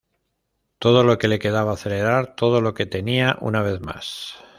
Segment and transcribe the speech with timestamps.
[0.79, 4.33] Todo lo que le quedaba acelerar todo lo que tenía, una vez más.